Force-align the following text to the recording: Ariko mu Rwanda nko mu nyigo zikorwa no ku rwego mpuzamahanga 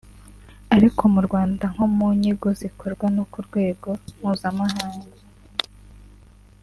Ariko 0.75 1.01
mu 1.13 1.19
Rwanda 1.27 1.65
nko 1.73 1.85
mu 1.95 2.07
nyigo 2.19 2.47
zikorwa 2.59 3.05
no 3.15 3.23
ku 3.31 3.37
rwego 3.47 3.89
mpuzamahanga 4.17 5.07